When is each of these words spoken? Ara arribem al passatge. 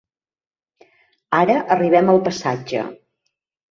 Ara 1.43 1.59
arribem 1.79 2.13
al 2.17 2.25
passatge. 2.31 2.87